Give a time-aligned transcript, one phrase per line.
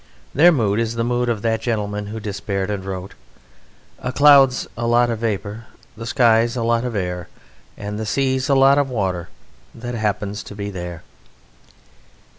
[0.33, 3.13] Their mood is the mood of that gentleman who despaired and wrote:
[3.99, 7.27] A cloud's a lot of vapour, The sky's a lot of air,
[7.77, 9.29] And the sea's a lot of water
[9.75, 11.03] That happens to be there.